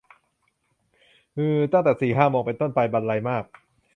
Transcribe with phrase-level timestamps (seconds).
[1.37, 3.43] อือ ตั้งแต่สี่ห้าโมงเป็นต้นไป บรรลัยมาก